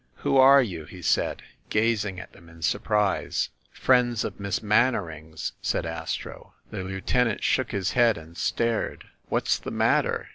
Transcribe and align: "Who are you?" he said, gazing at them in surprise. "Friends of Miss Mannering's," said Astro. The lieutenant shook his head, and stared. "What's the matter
"Who 0.25 0.37
are 0.37 0.63
you?" 0.63 0.85
he 0.85 1.03
said, 1.03 1.43
gazing 1.69 2.19
at 2.19 2.33
them 2.33 2.49
in 2.49 2.63
surprise. 2.63 3.49
"Friends 3.71 4.23
of 4.25 4.39
Miss 4.39 4.63
Mannering's," 4.63 5.53
said 5.61 5.85
Astro. 5.85 6.55
The 6.71 6.81
lieutenant 6.83 7.43
shook 7.43 7.69
his 7.69 7.91
head, 7.91 8.17
and 8.17 8.35
stared. 8.35 9.05
"What's 9.29 9.59
the 9.59 9.69
matter 9.69 10.29